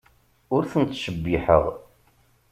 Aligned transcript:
Ur 0.55 0.63
ten-ttcebbiḥeɣ. 0.71 1.63